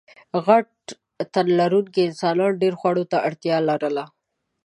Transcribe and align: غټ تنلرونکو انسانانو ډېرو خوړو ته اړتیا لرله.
غټ 0.45 0.67
تنلرونکو 1.33 1.99
انسانانو 2.07 2.57
ډېرو 2.61 2.79
خوړو 2.81 3.03
ته 3.11 3.17
اړتیا 3.27 3.57
لرله. 3.69 4.05